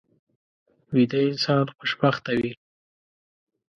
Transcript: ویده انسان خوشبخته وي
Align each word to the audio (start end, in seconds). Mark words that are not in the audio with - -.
ویده 0.93 1.19
انسان 1.29 1.65
خوشبخته 1.77 2.31
وي 2.39 2.51